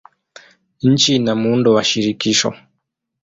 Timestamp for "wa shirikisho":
1.73-2.53